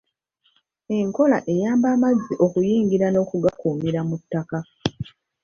[0.97, 4.59] Enkola eyamba amazzi okuyingira n'okugakuumira mu ttaka.